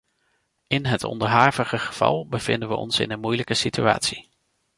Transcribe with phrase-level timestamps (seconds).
[0.67, 4.29] In het onderhavige geval bevinden we ons in een moeilijke situatie.